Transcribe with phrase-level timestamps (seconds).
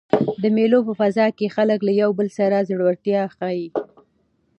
[0.41, 3.67] د مېلو په فضا کښي خلک له یو بل سره زړورتیا ښيي.